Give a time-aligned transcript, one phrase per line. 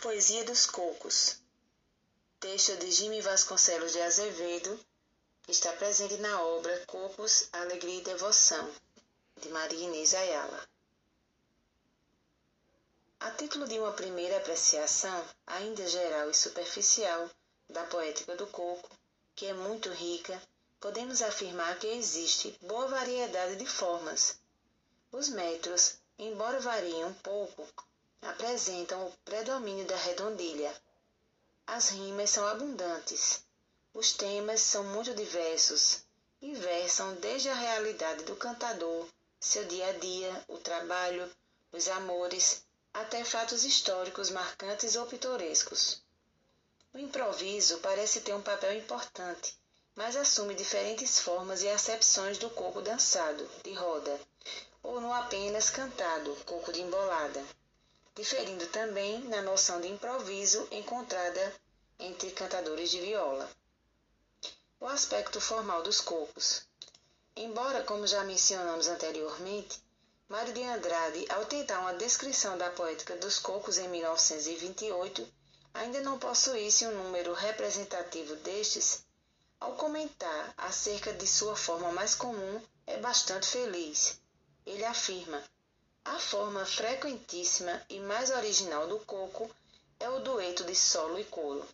[0.00, 1.40] Poesia dos Cocos.
[2.38, 4.78] Texto de Jimmy Vasconcelos de Azevedo,
[5.48, 8.70] está presente na obra Cocos, Alegria e Devoção,
[9.40, 10.68] de Maria Inês Ayala.
[13.20, 17.30] A título de uma primeira apreciação, ainda geral e superficial,
[17.68, 18.90] da poética do coco,
[19.34, 20.40] que é muito rica,
[20.78, 24.38] podemos afirmar que existe boa variedade de formas.
[25.10, 27.66] Os metros, embora variem um pouco,
[28.26, 30.74] apresentam o predomínio da redondilha.
[31.64, 33.44] As rimas são abundantes.
[33.94, 36.02] Os temas são muito diversos
[36.42, 39.06] e versam desde a realidade do cantador,
[39.40, 41.30] seu dia a dia, o trabalho,
[41.72, 46.02] os amores, até fatos históricos marcantes ou pitorescos.
[46.92, 49.56] O improviso parece ter um papel importante,
[49.94, 54.20] mas assume diferentes formas e acepções do coco dançado, de roda,
[54.82, 57.44] ou no apenas cantado, coco de embolada
[58.16, 61.54] diferindo também na noção de improviso encontrada
[61.98, 63.48] entre cantadores de viola.
[64.80, 66.66] O aspecto formal dos cocos.
[67.36, 69.84] Embora, como já mencionamos anteriormente,
[70.28, 75.28] Mário de Andrade, ao tentar uma descrição da poética dos cocos em 1928,
[75.74, 79.04] ainda não possuísse um número representativo destes,
[79.60, 84.18] ao comentar acerca de sua forma mais comum, é bastante feliz.
[84.64, 85.42] Ele afirma:
[86.08, 89.50] a forma frequentíssima e mais original do coco
[89.98, 91.66] é o dueto de solo e coro.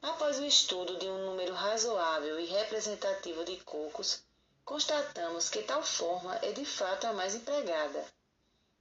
[0.00, 4.22] Após o estudo de um número razoável e representativo de cocos,
[4.64, 8.06] constatamos que tal forma é de fato a mais empregada.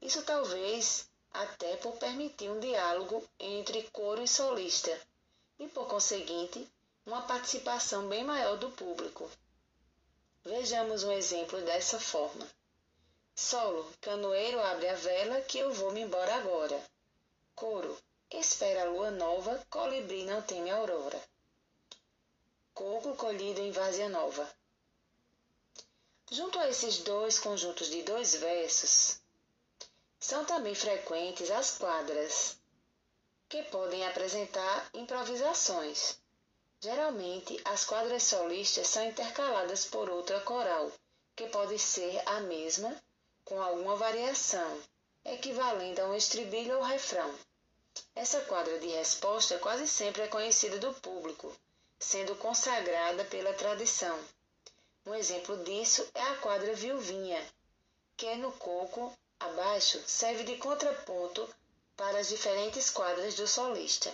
[0.00, 4.98] Isso talvez até por permitir um diálogo entre coro e solista,
[5.58, 6.66] e por conseguinte,
[7.04, 9.30] uma participação bem maior do público.
[10.42, 12.48] Vejamos um exemplo dessa forma.
[13.40, 16.84] Solo, canoeiro abre a vela que eu vou me embora agora.
[17.54, 17.96] Coro,
[18.28, 21.22] espera a lua nova, colibri não teme a aurora.
[22.74, 24.44] Coco colhido em várzea nova.
[26.32, 29.20] Junto a esses dois conjuntos de dois versos,
[30.18, 32.58] são também frequentes as quadras,
[33.48, 36.20] que podem apresentar improvisações.
[36.80, 40.90] Geralmente, as quadras solistas são intercaladas por outra coral,
[41.36, 43.00] que pode ser a mesma
[43.48, 44.78] com alguma variação,
[45.24, 47.34] equivalente a um estribilho ou refrão.
[48.14, 51.50] Essa quadra de resposta quase sempre é conhecida do público,
[51.98, 54.22] sendo consagrada pela tradição.
[55.06, 57.42] Um exemplo disso é a quadra viuvinha,
[58.18, 61.48] que é no coco, abaixo, serve de contraponto
[61.96, 64.12] para as diferentes quadras do solista.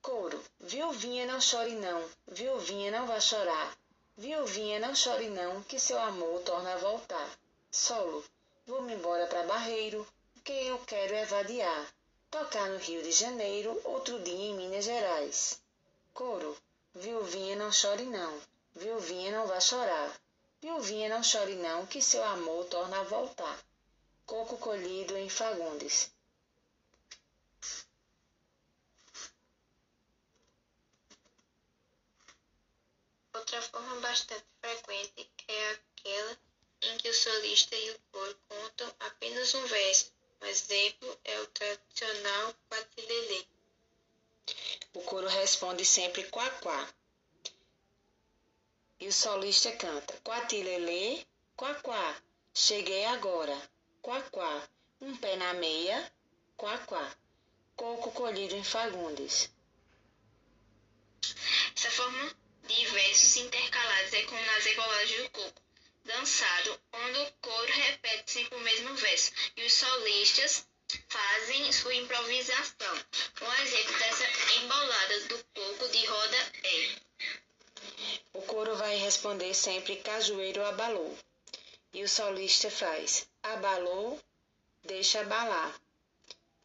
[0.00, 0.42] Coro.
[0.60, 3.76] Viuvinha não chore não, viuvinha não vá chorar.
[4.18, 7.38] Viuvinha, não chore não, que seu amor torna a voltar.
[7.70, 8.24] Solo,
[8.66, 10.08] vou-me embora para Barreiro,
[10.42, 11.94] que eu quero é vadiar.
[12.30, 15.60] Tocar no Rio de Janeiro, outro dia em Minas Gerais.
[16.14, 16.56] Coro,
[16.94, 18.40] viuvinha, não chore não,
[18.74, 20.18] viuvinha, não vá chorar.
[20.62, 23.58] Viuvinha, não chore não, que seu amor torna a voltar.
[24.24, 26.10] Coco colhido em Fagundes.
[33.34, 36.38] Outra forma bastante frequente é aquela
[36.80, 40.12] em que o solista e o coro contam apenas um verso.
[40.40, 43.44] Um exemplo é o tradicional quatilelê.
[44.94, 46.88] O coro responde sempre quá quá.
[48.98, 52.22] E o solista canta quatilelê, quá quá.
[52.54, 53.70] Cheguei agora,
[54.00, 54.68] quá quá.
[55.02, 56.10] Um pé na meia,
[56.56, 57.14] quá quá.
[57.76, 59.50] Coco colhido em Fagundes.
[61.76, 65.62] Essa forma de versos intercalados é como nas embolagens do coco,
[66.04, 70.66] dançado, onde o coro repete sempre o mesmo verso e os solistas
[71.08, 72.94] fazem sua improvisação.
[73.42, 74.24] Um exemplo dessa
[74.56, 76.96] embolada do coco de roda é:
[78.34, 81.16] O coro vai responder sempre cajueiro abalou.
[81.92, 84.20] E o solista faz abalou,
[84.84, 85.74] deixa abalar.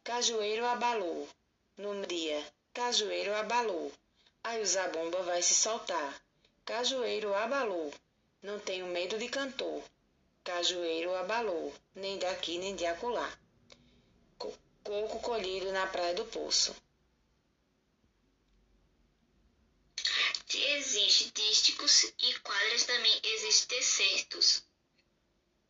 [0.04, 1.28] Cajueiro abalou.
[1.76, 2.44] No dia,
[2.74, 3.92] cajueiro abalou.
[4.44, 6.22] Aí o zabumba vai se soltar.
[6.64, 7.92] Cajueiro abalou.
[8.42, 9.82] Não tenho medo de cantor.
[10.42, 11.72] Cajueiro abalou.
[11.94, 13.32] Nem daqui nem de acolá.
[14.38, 16.74] Coco colhido na praia do poço.
[20.48, 24.62] Se existe dísticos e quadras, também existem tercetos.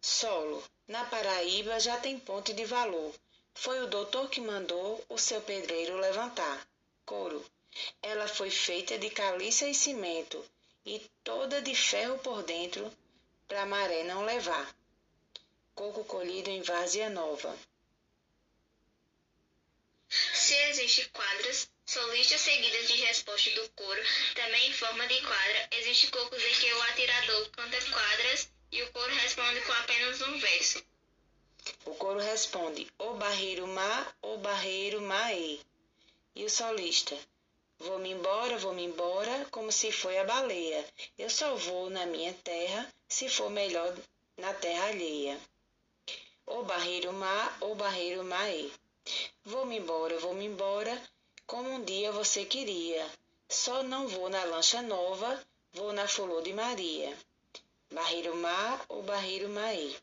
[0.00, 0.64] Solo.
[0.88, 3.14] Na Paraíba já tem ponte de valor.
[3.54, 6.66] Foi o doutor que mandou o seu pedreiro levantar.
[7.04, 7.44] Coro.
[8.02, 10.44] Ela foi feita de caliça e cimento,
[10.84, 12.92] e toda de ferro por dentro,
[13.48, 14.74] para a maré não levar.
[15.74, 17.56] Coco colhido em várzea nova.
[20.52, 24.02] se existem quadras solistas seguidas de resposta do coro,
[24.34, 28.92] também em forma de quadra, existem cocos em que o atirador canta quadras e o
[28.92, 30.84] coro responde com apenas um verso.
[31.86, 35.60] O coro responde: O barreiro má, o barreiro mae.
[36.34, 37.16] E o solista:
[37.84, 40.84] Vou-me embora, vou-me embora, como se foi a baleia.
[41.18, 43.92] Eu só vou na minha terra, se for melhor
[44.36, 45.36] na terra alheia.
[46.46, 48.72] O barreiro má, o barreiro mae.
[49.44, 50.96] Vou-me embora, vou-me embora,
[51.44, 53.04] como um dia você queria.
[53.48, 57.12] Só não vou na lancha nova, vou na flor de Maria.
[57.90, 59.96] Barreiro má, o barreiro mae.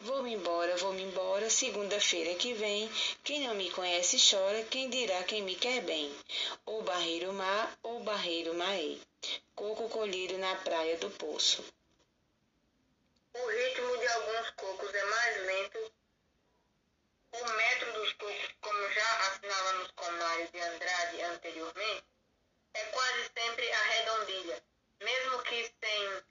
[0.00, 2.90] Vou-me embora, vou-me embora, segunda-feira que vem.
[3.24, 6.14] Quem não me conhece chora, quem dirá quem me quer bem.
[6.66, 8.98] O barreiro má, o barreiro maê.
[9.54, 11.64] Coco colhido na praia do poço.
[13.34, 15.92] O ritmo de alguns cocos é mais lento.
[17.32, 22.04] O metro dos cocos, como já assinalamos com Mário de Andrade anteriormente,
[22.74, 24.62] é quase sempre a redondilha,
[25.00, 26.22] mesmo que sem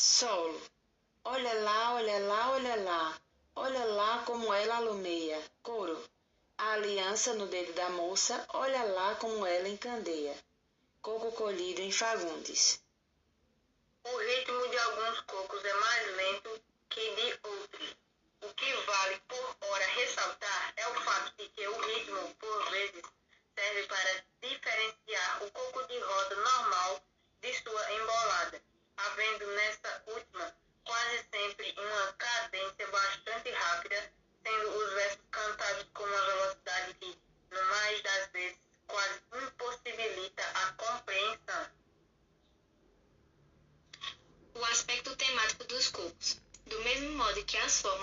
[0.00, 0.62] Solo.
[1.24, 3.20] Olha lá, olha lá, olha lá.
[3.56, 5.42] Olha lá como ela alumeia.
[5.60, 6.00] Coro.
[6.56, 10.38] A aliança no dedo da moça, olha lá como ela encandeia.
[11.02, 12.80] Coco colhido em Fagundes.
[14.04, 17.96] O ritmo de alguns cocos é mais lento que de outros.
[18.42, 23.02] O que vale por hora ressaltar é o fato de que o ritmo, por vezes,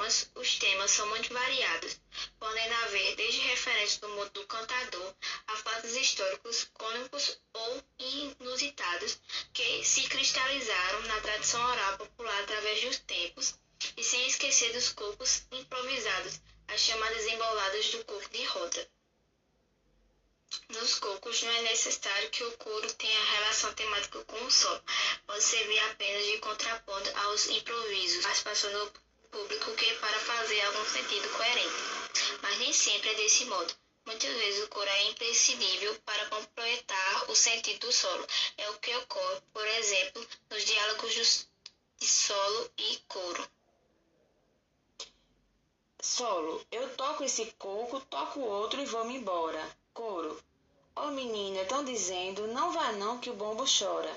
[0.06, 2.00] as os temas são muito variados,
[2.40, 5.16] podendo haver desde referências do modo do cantador
[5.48, 9.20] a fatos históricos, cômicos ou inusitados
[9.52, 13.56] que se cristalizaram na tradição oral popular através dos tempos,
[13.98, 18.88] e sem esquecer dos cocos improvisados, as chamadas emboladas do coco de roda.
[20.70, 24.82] Nos cocos não é necessário que o coro tenha relação temática com o solo.
[25.26, 29.05] Pode servir apenas de contraponto aos improvisos, participação do
[29.36, 32.40] público que para fazer algum sentido coerente.
[32.42, 33.76] Mas nem sempre é desse modo.
[34.06, 38.26] Muitas vezes o coro é imprescindível para completar o sentido do solo.
[38.58, 41.48] É o que ocorre, por exemplo, nos diálogos
[41.98, 43.50] de solo e coro.
[46.02, 46.66] Solo.
[46.72, 49.78] Eu toco esse coco, toco outro e vou-me embora.
[49.94, 50.42] Coro.
[50.96, 54.16] Ô oh, menina, estão dizendo, não vá não que o bombo chora.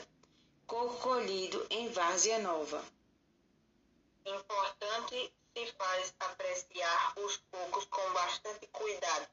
[0.64, 2.84] Coco colhido em várzea nova.
[4.28, 9.26] Importante se faz apreciar os cocos com bastante cuidado,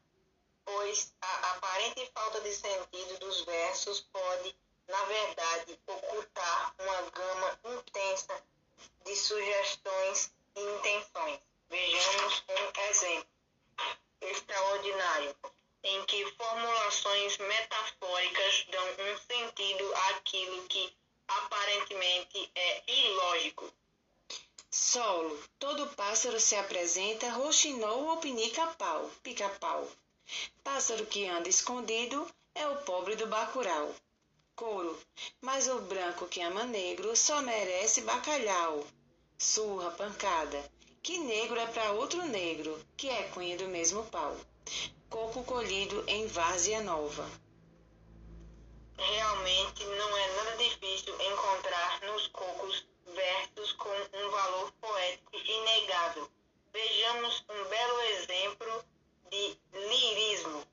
[0.63, 4.55] pois a aparente falta de sentido dos versos pode,
[4.87, 8.41] na verdade, ocultar uma gama intensa
[9.03, 11.41] de sugestões e intenções.
[11.69, 13.29] Vejamos um exemplo
[14.21, 15.35] extraordinário
[15.83, 20.97] em que formulações metafóricas dão um sentido àquilo que
[21.27, 23.73] aparentemente é ilógico.
[24.75, 25.41] Solo.
[25.57, 29.87] Todo pássaro se apresenta, roxinou ou pinica-pau, pica-pau.
[30.63, 33.93] Pássaro que anda escondido é o pobre do bacural.
[34.55, 34.97] Couro.
[35.41, 38.85] Mas o branco que ama negro só merece bacalhau.
[39.37, 40.71] Surra, pancada.
[41.03, 44.37] Que negro é para outro negro, que é cunha do mesmo pau
[45.15, 47.25] coco colhido em várzea nova.
[48.97, 56.29] Realmente não é nada difícil encontrar nos cocos versos com um valor poético inegável.
[56.73, 58.85] Vejamos um belo exemplo
[59.29, 60.67] de lirismo.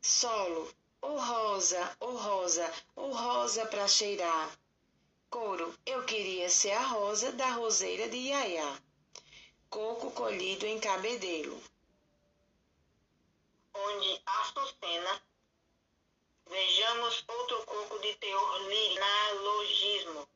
[0.00, 0.70] Solo,
[1.02, 4.58] ô oh rosa, ô oh rosa, ô oh rosa pra cheirar.
[5.28, 8.78] Coro, eu queria ser a rosa da roseira de Iaiá.
[9.68, 11.60] Coco colhido em cabedelo
[13.84, 15.22] onde Açucena,
[16.46, 20.28] vejamos outro coco de teor linalogismo.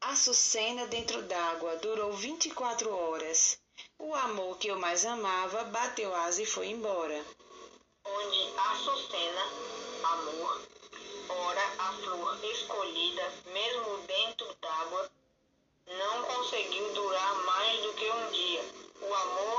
[0.00, 3.58] Açucena dentro d'água durou 24 horas.
[3.98, 7.24] O amor que eu mais amava bateu asa e foi embora.
[8.04, 9.42] Onde Açucena,
[10.04, 10.62] amor,
[11.28, 15.10] ora a flor escolhida, mesmo dentro d'água,
[15.88, 18.64] não conseguiu durar mais do que um dia.
[19.02, 19.57] O amor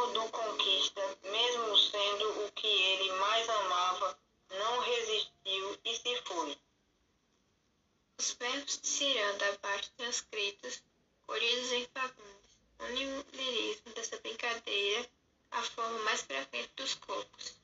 [8.70, 10.84] De ciranda abaixo transcritos,
[11.26, 15.10] colhidos em Fagundes, o lirismo dessa brincadeira
[15.52, 17.56] à forma mais frequente dos cocos.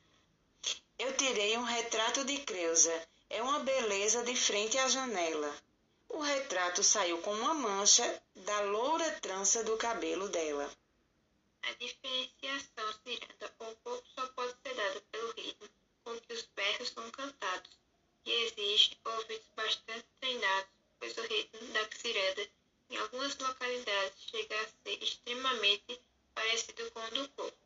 [0.98, 3.08] Eu tirei um retrato de Creusa.
[3.30, 5.54] É uma beleza de frente à janela.
[6.08, 10.70] O retrato saiu com uma mancha da loura trança do cabelo dela.
[11.62, 15.68] A diferenciação ciranda ou coco só pode ser dada pelo ritmo
[16.02, 17.70] com que os versos são cantados,
[18.24, 20.70] e exige ouvidos bastante treinados,
[21.00, 21.72] pois o ritmo
[22.90, 26.00] em algumas localidades chega a ser extremamente
[26.34, 27.58] parecido com o do coco.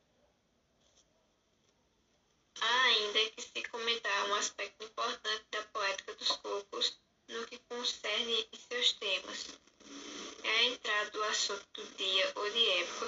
[2.60, 6.98] Há ainda que se comentar um aspecto importante da poética dos cocos
[7.28, 9.46] no que concerne seus temas.
[10.42, 13.06] É a entrada do assunto do dia ou de época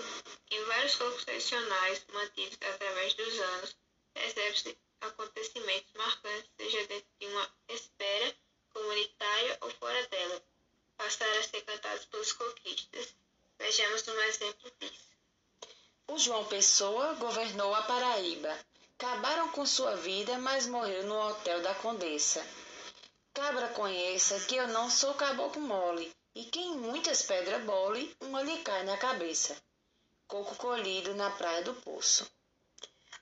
[0.51, 3.77] em vários cocos tradicionais mantidos através dos anos,
[4.15, 8.37] percebe-se acontecimentos marcantes, seja dentro de uma espera
[8.71, 10.43] comunitária ou fora dela,
[11.03, 13.15] passaram a ser cantados pelos coquistas.
[13.59, 15.13] Vejamos um exemplo disso.
[16.07, 18.57] O João Pessoa governou a Paraíba.
[18.97, 22.47] Acabaram com sua vida, mas morreu no hotel da Condessa.
[23.35, 28.43] Cabra conheça que eu não sou caboclo mole, e que em muitas pedras bole, uma
[28.43, 29.57] lhe cai na cabeça.
[30.29, 32.31] Coco colhido na praia do Poço.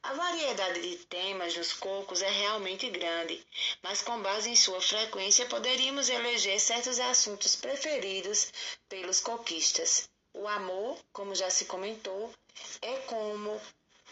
[0.02, 3.46] A variedade de temas dos cocos é realmente grande,
[3.82, 8.50] mas com base em sua frequência poderíamos eleger certos assuntos preferidos
[8.88, 10.08] pelos coquistas.
[10.32, 12.32] O amor, como já se comentou,
[12.80, 13.60] é como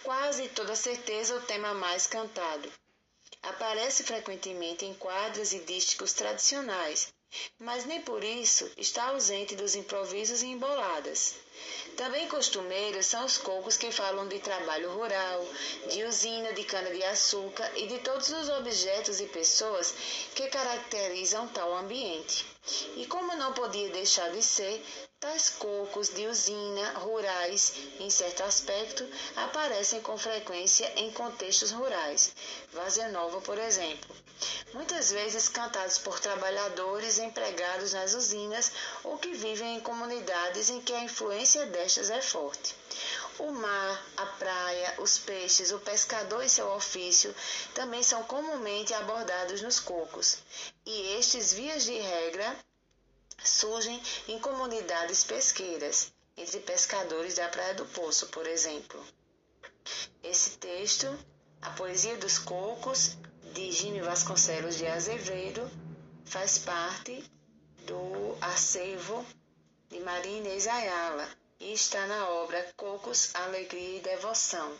[0.02, 2.70] quase toda certeza o tema mais cantado.
[3.42, 7.14] Aparece frequentemente em quadros e dísticos tradicionais,
[7.58, 11.34] mas nem por isso está ausente dos improvisos e emboladas.
[11.96, 15.44] Também costumeiros são os cocos que falam de trabalho rural,
[15.90, 19.92] de usina de cana-de-açúcar e de todos os objetos e pessoas
[20.34, 22.46] que caracterizam tal ambiente.
[22.96, 24.80] E como não podia deixar de ser,
[25.20, 29.06] tais cocos de usina rurais, em certo aspecto,
[29.36, 32.32] aparecem com frequência em contextos rurais.
[32.72, 34.16] Vazia Nova, por exemplo
[34.72, 38.70] muitas vezes cantados por trabalhadores empregados nas usinas
[39.02, 42.74] ou que vivem em comunidades em que a influência destas é forte.
[43.38, 47.34] O mar, a praia, os peixes, o pescador e seu ofício
[47.74, 50.38] também são comumente abordados nos cocos,
[50.84, 52.56] e estes, vias de regra,
[53.58, 59.04] surgem em comunidades pesqueiras, entre pescadores da Praia do Poço, por exemplo.
[60.22, 61.06] Esse texto,
[61.60, 63.16] A Poesia dos Cocos,
[63.52, 65.68] de Jimmy Vasconcelos de Azevedo,
[66.24, 67.24] faz parte
[67.84, 69.26] do acervo
[69.88, 74.72] de Maria Inês Ayala e está na obra Cocos, Alegria e Devoção,